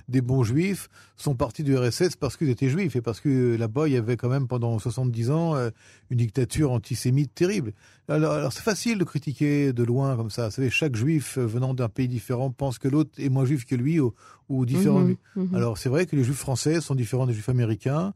[0.09, 3.87] des, bons juifs, sont partis du RSS parce qu'ils étaient juifs et parce que là-bas,
[3.87, 5.69] il y avait quand même pendant 70 ans euh,
[6.09, 7.73] une dictature antisémite terrible.
[8.09, 10.45] Alors, c'est facile de critiquer de loin comme ça.
[10.45, 13.65] Vous savez, chaque juif euh, venant d'un pays différent pense que l'autre est moins juif
[13.65, 15.01] que lui ou, différent.
[15.01, 15.55] Mhm, mhm.
[15.55, 18.13] Alors c'est vrai que les juifs français sont différents des juifs américains.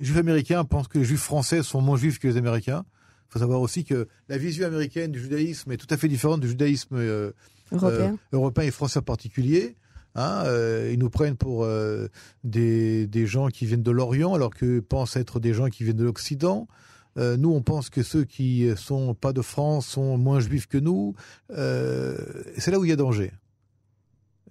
[0.00, 2.84] Les juifs américains pensent que les juifs français sont moins juifs que les américains.
[3.28, 6.40] Il faut savoir aussi que la vision américaine du judaïsme est tout à fait différente
[6.40, 6.96] du judaïsme
[7.72, 9.76] euh, européen et français en particulier.
[10.14, 12.08] Hein, euh, ils nous prennent pour euh,
[12.42, 15.96] des, des, gens qui viennent de l'Orient alors qu'ils pensent être des gens qui viennent
[15.96, 16.68] de l'Occident.
[17.16, 21.14] nous, on pense que ceux qui sont pas de France sont moins juifs que nous.
[21.50, 23.32] c'est là où il y a danger.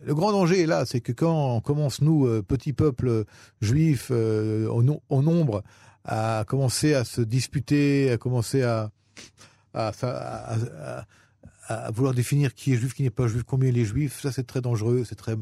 [0.04, 3.26] Le grand danger est là, c'est que quand on commence, nous, petits peuples
[3.62, 4.84] juifs au,
[5.22, 5.64] nombre,
[6.04, 8.92] à commencer à se disputer, à commencer à
[11.92, 14.46] vouloir définir qui est juif, qui n'est pas juif, combien il est juif, ça c'est
[14.46, 15.36] très dangereux, c'est très,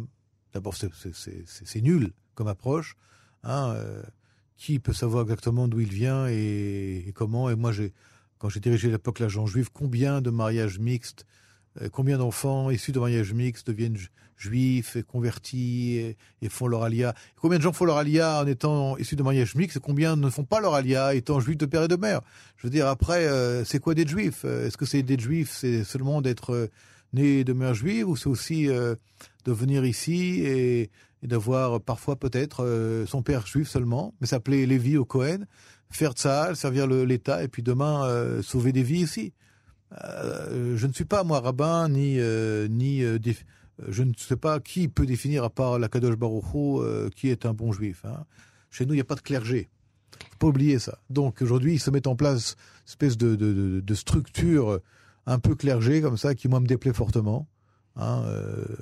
[0.53, 2.95] d'abord c'est nul comme approche.
[3.45, 4.01] Hein, euh,
[4.55, 7.71] qui peut savoir exactement d'où il vient et, comment Et moi,
[8.37, 11.25] quand j'ai dirigé l'époque l'agent juif, combien de mariages mixtes,
[11.91, 13.97] combien d'enfants issus de mariages mixtes deviennent
[14.37, 17.13] juifs et convertis et, font leur alia?
[17.41, 20.29] Combien de gens font leur alia en étant issus de mariages mixtes et combien ne
[20.29, 22.21] font pas leur alia étant juifs de père et de mère?
[22.57, 24.45] Je veux dire, après, euh, c'est quoi d'être juif?
[24.45, 26.67] Est-ce que c'est d'être juif C'est seulement d'être euh,
[27.13, 28.69] né de mère juive ou c'est aussi
[29.45, 30.89] de venir ici et,
[31.23, 35.45] d'avoir parfois peut-être euh, son père juif seulement, mais s'appeler Lévi au Cohen,
[35.89, 39.33] faire ça, servir l'État et puis demain euh, sauver des vies ici?
[40.03, 42.17] Euh, je ne suis pas moi rabbin ni
[42.69, 43.03] ni
[43.87, 47.53] je ne sais pas qui peut définir à part la Kadosh Baruch qui est un
[47.53, 48.05] bon juif.
[48.05, 48.25] Hein.
[48.69, 49.69] Chez nous, il n'y a pas de clergé.
[50.31, 50.99] Faut pas oublier ça.
[51.09, 54.79] Donc aujourd'hui, il se met en place une espèce de, de, structure
[55.25, 57.47] un peu clergé comme ça qui moi me déplaît fortement.
[57.95, 58.23] Hein,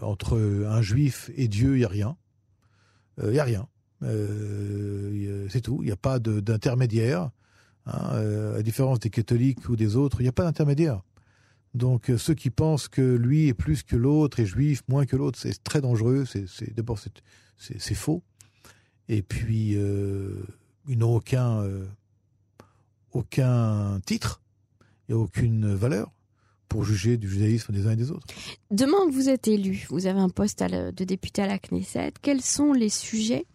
[0.01, 2.17] entre un juif et Dieu, il n'y a rien.
[3.17, 3.67] Il euh, n'y a rien.
[4.03, 5.79] Euh, c'est tout.
[5.81, 7.29] Il n'y a pas d'intermédiaire.
[7.85, 11.01] Hein, euh, à différence des catholiques ou des autres, il n'y a pas d'intermédiaire.
[11.73, 15.39] Donc ceux qui pensent que lui est plus que l'autre, est juif moins que l'autre,
[15.39, 16.25] c'est très dangereux.
[16.25, 16.99] C'est d'abord
[17.57, 18.23] c'est faux.
[19.07, 19.77] Et puis
[20.87, 21.65] ils n'ont aucun
[23.13, 24.41] aucun titre
[25.09, 26.11] et aucune valeur
[26.67, 28.25] pour juger du judaïsme des uns et des autres.
[28.69, 32.13] Demain, vous êtes élu, vous avez un poste de député à la Knesset.
[32.21, 33.45] Quels sont les sujets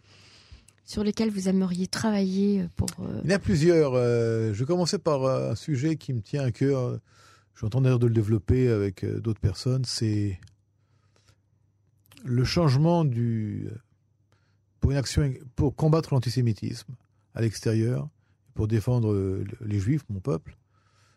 [0.87, 2.87] sur lesquels vous aimeriez travailler pour...
[3.01, 3.93] Euh, Il y en a plusieurs.
[3.93, 6.97] Euh, je vais commencer par euh, un sujet qui me tient à cœur.
[7.53, 9.83] Je suis en train de le développer avec d'autres personnes.
[9.83, 10.39] C'est
[12.23, 13.67] le changement du...
[14.79, 16.95] pour une action pour combattre l'antisémitisme
[17.35, 18.07] à l'extérieur,
[18.53, 20.57] pour défendre les juifs, mon peuple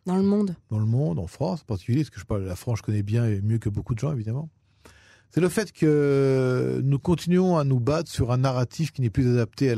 [0.06, 2.56] dans le monde Dans le monde, en France en particulier, parce que je parle la
[2.56, 4.48] France, je connais bien et mieux que beaucoup de gens, évidemment.
[5.30, 9.28] C'est le fait que nous continuons à nous battre sur un narratif qui n'est plus
[9.28, 9.76] adapté à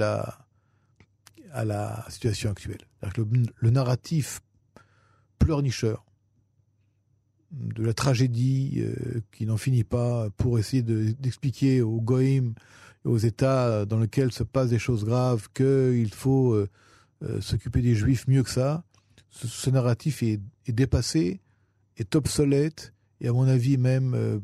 [1.64, 2.80] la, situation actuelle.
[3.60, 4.40] Le, narratif
[5.38, 6.06] pleurnicheur
[7.50, 12.54] de la tragédie euh, qui n'en finit pas pour essayer d'expliquer aux goïms
[13.04, 16.68] aux États dans lesquels se passent des choses graves qu'il faut euh,
[17.24, 18.84] euh, s'occuper des juifs mieux que ça
[19.28, 21.40] ce, narratif est, dépassé,
[21.98, 24.40] est obsolète et à mon avis même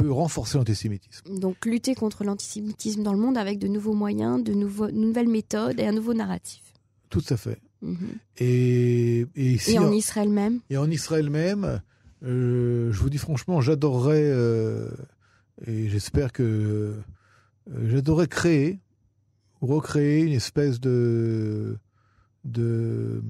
[0.00, 1.38] peut renforcer l'antisémitisme.
[1.38, 5.78] Donc lutter contre l'antisémitisme dans le monde avec de nouveaux moyens, de nouveaux, nouvelles méthodes
[5.80, 6.62] et un nouveau narratif.
[7.10, 7.58] Tout à fait.
[7.82, 7.96] Mhm.
[8.38, 10.60] Et, et, en, Israël même?
[10.70, 11.80] Et en Israël même,
[12.24, 14.88] euh, je vous dis franchement, j'adorerais, euh,
[15.66, 16.94] et j'espère que
[17.86, 18.80] j'adorerais créer,
[19.60, 21.78] recréer une espèce de,
[22.44, 23.22] de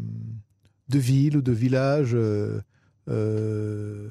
[0.88, 2.60] de ville ou de village euh,
[3.08, 4.08] euh,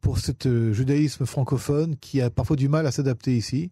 [0.00, 0.32] pour ce
[0.72, 3.70] judaïsme francophone qui a parfois du mal à s'adapter ici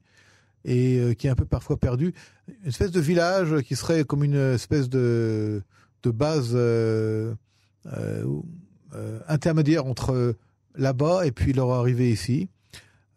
[0.64, 2.14] et euh, qui est un peu parfois perdu.
[2.48, 5.62] Une espèce de village qui serait comme une espèce de,
[6.02, 6.56] de base
[9.28, 10.36] intermédiaire entre
[10.76, 12.48] là-bas et puis leur arrivée ici.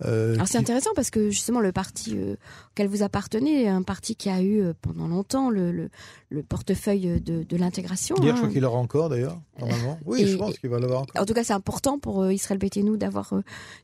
[0.05, 2.35] Euh, Alors c'est intéressant parce que justement le parti euh,
[2.71, 5.89] auquel vous appartenez, un parti qui a eu euh, pendant longtemps le, le,
[6.29, 8.15] le portefeuille de, de l'intégration.
[8.17, 8.51] Hier, je crois hein.
[8.51, 9.99] qu'il l'aura encore d'ailleurs, normalement.
[10.05, 11.21] Oui, je pense qu'il va l'avoir encore.
[11.21, 13.33] En tout cas, c'est important pour Israël Béthénou d'avoir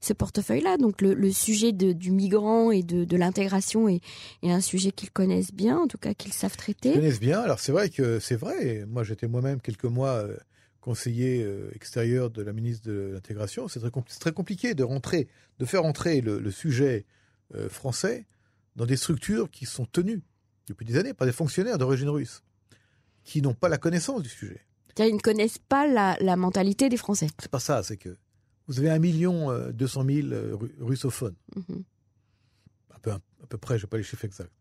[0.02, 0.78] ce portefeuille-là.
[0.78, 4.02] Donc le, le sujet de, du migrant et de, de l'intégration est,
[4.44, 6.90] est, un sujet qu'ils connaissent bien, en tout cas qu'ils savent traiter.
[6.90, 7.40] Ils connaissent bien.
[7.42, 8.86] Alors c'est vrai que c'est vrai.
[8.88, 10.24] Moi, j'étais moi-même quelques mois
[10.84, 15.66] conseiller euh, extérieur de la ministre de l'intégration, c'est très, très, compliqué de rentrer, de
[15.66, 17.06] faire entrer le, sujet
[17.56, 18.28] euh, français
[18.76, 20.22] dans des structures qui sont tenues
[20.68, 22.44] depuis des années par des fonctionnaires d'origine russe,
[23.24, 24.60] qui n'ont pas la connaissance du sujet.
[25.00, 27.28] Ils ne connaissent pas la, mentalité des Français.
[27.40, 28.18] C'est pas ça, c'est que
[28.68, 30.38] vous avez un million euh, deux cent mille
[30.82, 31.84] russophones, mhm.
[32.90, 34.52] à, peu, à, peu, près, je n'ai pas les chiffres exacts,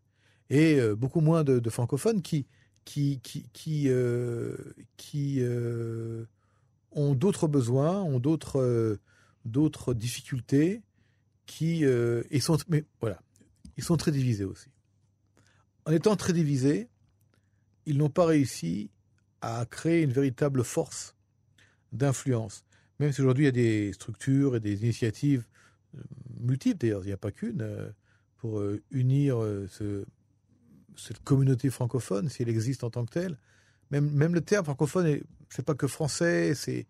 [0.49, 2.47] et beaucoup moins de francophones qui
[2.85, 4.57] qui, qui, qui, euh,
[5.15, 6.25] euh,
[6.91, 10.81] ont d'autres besoins, ont d'autres, euh, difficultés,
[11.45, 13.21] qui et sont, mais voilà,
[13.77, 14.69] ils sont très divisés aussi.
[15.85, 16.87] En étant très divisés,
[17.85, 18.89] ils n'ont pas réussi
[19.41, 21.15] à créer une véritable force
[21.91, 22.63] d'influence.
[22.99, 25.45] Même si aujourd'hui il y a des structures et des initiatives
[26.39, 27.67] multiples, d'ailleurs, il n'y a pas qu'une,
[28.37, 30.05] pour unir ce,
[30.97, 33.37] cette communauté francophone, si elle existe en tant que telle.
[33.91, 36.87] Même, même le terme francophone, c'est pas que français, c'est,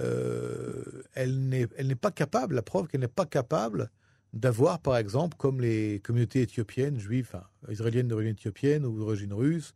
[0.00, 3.90] euh, elle n'est, pas capable, la preuve qu'elle n'est pas capable
[4.34, 9.74] d'avoir, par exemple, comme les communautés éthiopiennes, juives, israéliennes d'origine éthiopienne ou d'origine russe,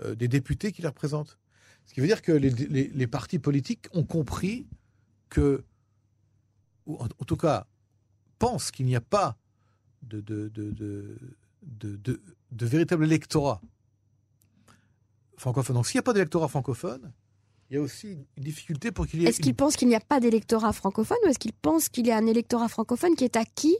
[0.00, 1.38] euh, des députés qui la représentent.
[1.86, 4.66] Ce qui veut dire que les, partis politiques ont compris
[5.28, 5.64] que,
[6.86, 7.66] ou en, tout cas,
[8.38, 9.36] pensent qu'il n'y a pas
[10.02, 10.70] de, de, de,
[11.62, 12.20] de,
[12.56, 13.60] de, véritable électorat
[15.36, 15.76] francophone.
[15.76, 17.12] Donc s'il n'y a pas d'électorat francophone,
[17.70, 19.28] il y a aussi une difficulté pour qu'il y ait.
[19.28, 22.10] Est-ce qu'il pense qu'il n'y a pas d'électorat francophone ou est-ce qu'il pense qu'il y
[22.10, 23.76] a un électorat francophone qui est acquis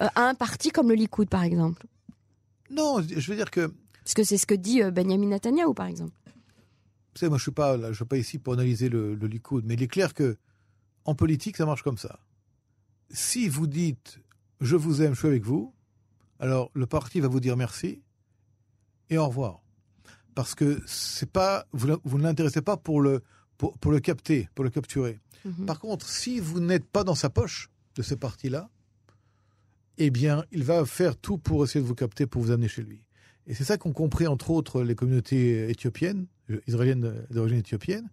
[0.00, 1.86] euh, à un parti comme le Likoud, par exemple?
[2.70, 3.72] Non, je veux dire que
[4.04, 6.12] Parce que c'est ce que dit euh, Benjamin Netanyahu, par exemple.
[6.26, 9.26] Vous savez, moi, je suis pas, là, je suis pas ici pour analyser le, le
[9.26, 10.36] Likoud, mais il est clair que
[11.04, 12.18] en politique, ça marche comme ça.
[13.10, 14.18] Si vous dites
[14.60, 15.74] je vous aime, je suis avec vous,
[16.38, 18.02] alors le parti va vous dire merci
[19.10, 19.60] et au revoir,
[20.34, 23.22] parce que c'est pas vous, vous ne l'intéressez pas pour le
[23.56, 25.20] pour, pour le capter, pour le capturer.
[25.44, 25.66] Mhm.
[25.66, 28.68] Par contre, si vous n'êtes pas dans sa poche de ce parti-là,
[29.98, 32.82] eh bien, il va faire tout pour essayer de vous capter, pour vous amener chez
[32.82, 33.02] lui.
[33.46, 38.10] Et c'est ça qu'ont compris, entre autres, les communautés éthiopiennes, euh, israéliennes d'origine éthiopienne,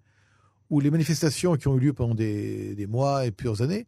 [0.70, 3.88] où les manifestations qui ont eu lieu pendant des, des mois et plusieurs années,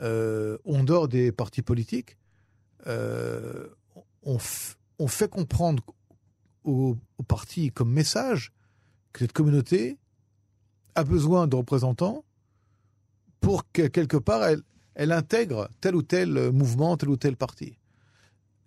[0.00, 2.18] euh, en dehors des partis politiques,
[2.86, 3.68] euh,
[4.22, 4.38] on,
[4.98, 5.82] on fait comprendre
[6.64, 8.52] aux, aux partis comme message
[9.12, 9.98] que cette communauté
[10.94, 12.24] a besoin de représentants
[13.40, 14.62] pour que quelque part elle,
[14.94, 17.78] elle intègre tel ou tel mouvement, tel ou tel parti.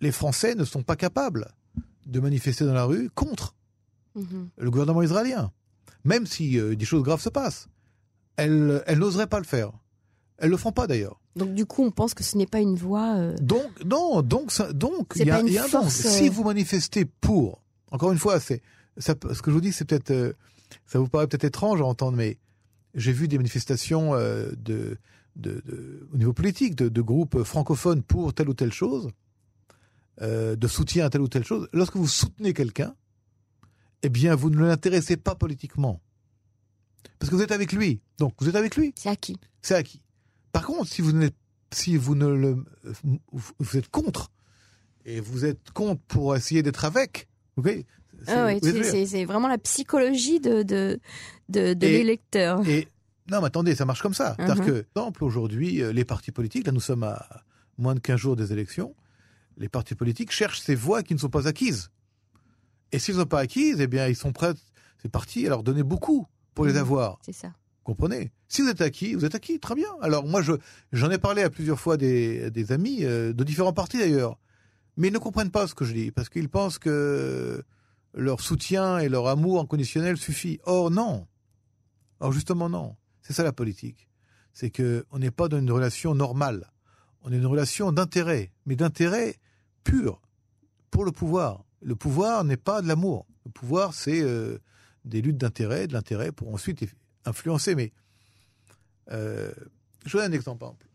[0.00, 1.48] Les Français ne sont pas capables
[2.06, 3.54] de manifester dans la rue contre
[4.14, 4.48] Mhm.
[4.56, 5.52] le gouvernement israélien,
[6.04, 7.68] même si euh, des choses graves se passent.
[8.36, 9.70] Elles, elles n'oseraient pas le faire.
[10.38, 11.20] Elles le font pas d'ailleurs.
[11.36, 13.16] Donc du coup, on pense que ce n'est pas une voie.
[13.16, 15.68] euh, Donc non, donc ça- donc il y a, pas une il y a un
[15.68, 16.06] force, donc.
[16.06, 18.62] euh, Si vous manifestez pour, encore une fois, c'est
[18.96, 20.32] ça, peut- ce que je vous dis, c'est peut-être euh,
[20.86, 22.38] ça vous paraît peut-être étrange à entendre, mais
[22.94, 24.98] j'ai vu des manifestations euh, de,
[25.36, 29.10] de, de- au niveau politique de, de groupes francophones pour telle ou telle chose,
[30.22, 31.68] euh, de soutien à telle ou telle chose.
[31.72, 32.94] Lorsque vous soutenez quelqu'un,
[34.02, 36.00] eh bien, vous ne l'intéressez pas politiquement.
[37.18, 38.00] Parce que vous êtes avec lui.
[38.18, 39.36] Donc, vous êtes avec lui C'est acquis.
[39.62, 40.02] c'est acquis.
[40.52, 41.28] Par contre, si vous ne,
[41.72, 42.64] si vous ne le,
[43.58, 44.30] vous êtes contre
[45.04, 47.28] et vous êtes contre pour essayer d'être avec,
[47.62, 47.86] voyez,
[48.24, 50.98] c'est- Ah ouais, c'est- c'est c'est vraiment la psychologie de, de,
[51.48, 52.66] de, de Et- l'électeur.
[52.68, 52.88] et
[53.30, 54.34] non, mais attendez, ça marche comme ça.
[54.38, 54.66] C'est-à-dire Mhm.
[54.66, 57.42] que, par exemple, aujourd'hui, euh, les partis politiques, là, nous sommes à
[57.76, 58.94] moins de 15 jours des élections,
[59.58, 61.90] les partis politiques cherchent ces voix qui ne sont pas acquises.
[62.92, 64.54] Et s'ils ne sont pas acquises, eh bien, ils sont prêts,
[65.02, 66.78] ces partis, à leur donner beaucoup pour les Mhm.
[66.78, 67.18] avoir.
[67.24, 67.52] C'est ça.
[67.84, 68.32] comprenez?
[68.48, 69.88] Si vous êtes acquis, vous êtes acquis, très bien.
[70.02, 70.52] Alors moi, je
[70.92, 74.38] j'en ai parlé à plusieurs fois des, des amis euh, de différents partis d'ailleurs,
[74.98, 77.62] mais ils ne comprennent pas ce que je dis parce qu'ils pensent que
[78.14, 80.58] leur soutien et leur amour inconditionnel suffit.
[80.64, 81.28] Or non.
[82.18, 82.96] Or justement non.
[83.22, 84.08] C'est ça la politique.
[84.52, 86.72] C'est que on n'est pas dans une relation normale.
[87.22, 89.36] On est dans une relation d'intérêt, mais d'intérêt
[89.84, 90.20] pur
[90.90, 91.64] pour le pouvoir.
[91.80, 93.24] Le pouvoir n'est pas de l'amour.
[93.46, 94.58] Le pouvoir, c'est euh,
[95.04, 96.84] des luttes d'intérêt, de l'intérêt pour ensuite
[97.24, 97.76] influencer.
[97.76, 97.92] Mais
[99.12, 99.52] euh,
[100.04, 100.88] je vous donne un exemple.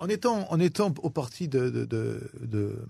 [0.00, 2.88] En étant, en étant au parti de, de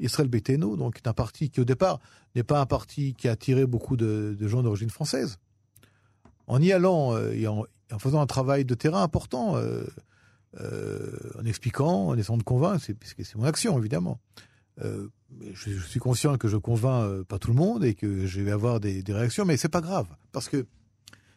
[0.00, 2.00] Israël Betteno, donc un parti qui au départ
[2.34, 5.38] n'est pas un parti qui a attiré beaucoup de, de gens d'origine française,
[6.46, 9.84] en y allant euh, et en, en faisant un travail de terrain important, euh,
[10.60, 14.18] euh, en expliquant, en essayant de convaincre, c'est, puisque c'est mon action évidemment.
[14.84, 15.08] Euh,
[15.54, 18.40] je, je suis conscient que je convainc euh, pas tout le monde et que je
[18.42, 20.66] vais avoir des, des réactions, mais c'est pas grave parce que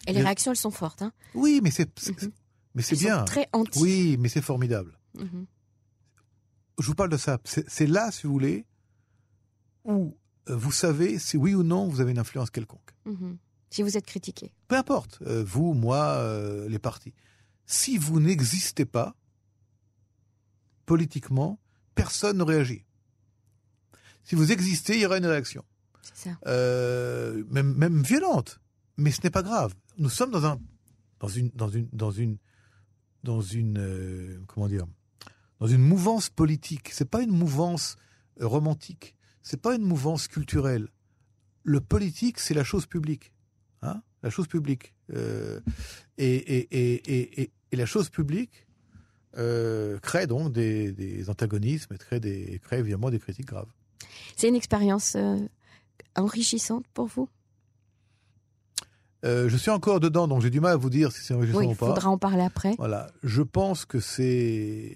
[0.08, 1.02] Et les réactions, elles sont fortes.
[1.02, 1.12] Hein.
[1.34, 2.32] oui, mais c'est, Mhm.
[2.76, 3.20] mais c'est bien.
[3.20, 3.80] sont très anti.
[3.82, 4.98] Oui, mais c'est formidable.
[5.18, 5.46] Mhm.
[6.80, 7.40] Je vous parle de ça.
[7.44, 8.66] C'est là, si vous voulez,
[9.84, 10.18] où
[10.50, 12.96] euh, vous savez si oui ou non vous avez une influence quelconque.
[13.06, 13.38] Mhm.
[13.70, 14.52] Si vous êtes critiqué.
[14.68, 17.14] Peu importe, euh, vous, moi, euh, les partis.
[17.66, 19.16] Si vous n'existez pas,
[20.86, 21.60] politiquement,
[21.94, 22.84] personne ne réagit.
[24.24, 25.64] Si vous existez, il y aura une réaction.
[26.02, 26.38] C'est ça.
[26.48, 28.60] Euh, même, même violente.
[28.98, 29.76] Mais ce n'est pas grave.
[29.98, 30.60] Nous sommes dans un,
[31.20, 32.38] dans une, dans une, dans une,
[33.24, 34.88] dans une, comment dire,
[35.60, 36.90] dans une mouvance politique.
[36.94, 37.98] C'est pas une mouvance
[38.42, 39.16] euh, romantique.
[39.42, 40.88] C'est pas une mouvance culturelle.
[41.64, 43.34] Le politique, c'est la chose publique,
[43.82, 44.94] hein, la chose publique.
[45.14, 45.60] Euh,
[46.18, 48.68] et, et, et, et, la chose publique
[49.38, 53.72] euh, crée donc des, des antagonismes, et crée des, crée évidemment des critiques graves.
[54.36, 55.38] C'est une expérience euh,
[56.16, 57.30] enrichissante pour vous?
[59.26, 61.60] Euh, je suis encore dedans, donc j'ai du mal à vous dire si c'est enrichissant
[61.60, 61.88] Oui, ou il pas.
[61.88, 62.76] faudra en parler après.
[62.78, 64.96] Voilà, je pense que c'est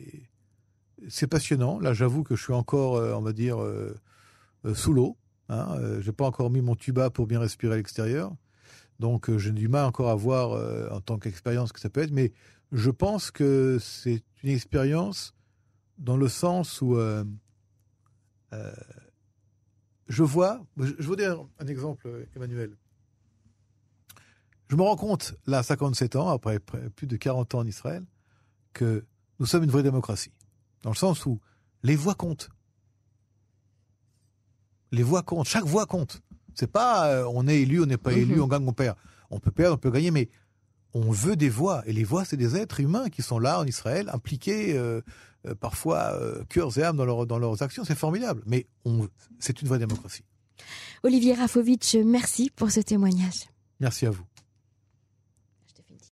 [1.09, 1.79] c'est passionnant.
[1.79, 3.95] Là, j'avoue que je suis encore, euh, on va dire, euh,
[4.65, 5.17] euh, sous l'eau.
[5.49, 5.75] Hein.
[5.79, 8.33] Euh, j'ai pas encore mis mon tuba pour bien respirer à l'extérieur,
[8.99, 12.11] donc j'ai du mal encore à voir en tant qu'expérience ce que ça peut être.
[12.11, 12.31] Mais
[12.71, 15.33] je pense que c'est une expérience
[15.97, 16.97] dans le sens où
[20.07, 20.63] je vois.
[20.77, 22.77] Je, je vous donne un exemple, Emmanuel.
[24.69, 28.05] Je me rends compte, là, à 57 ans, après plus de 40 ans en Israël,
[28.71, 29.05] que
[29.39, 30.31] nous sommes une vraie démocratie.
[30.83, 31.39] Dans le sens où
[31.81, 32.49] les voix comptent.
[34.91, 36.21] Les voix comptent, chaque voix compte.
[36.53, 38.41] C'est pas euh, on est élu, on n'est pas élu, Mhm.
[38.43, 38.95] on gagne, on perd.
[39.31, 40.29] On peut perdre, on peut gagner, mais
[40.93, 41.81] on veut des voix.
[41.87, 45.01] Et les voix, c'est des êtres humains qui sont là en Israël, impliqués euh,
[45.47, 46.13] euh, parfois
[46.49, 47.83] cœurs et âmes dans, leur- dans leurs actions.
[47.83, 48.43] C'est formidable.
[48.45, 48.67] Mais
[49.39, 50.23] c'est une vraie démocratie.
[51.01, 53.47] Olivier Rafovitch, merci pour ce témoignage.
[53.79, 54.23] Merci à vous.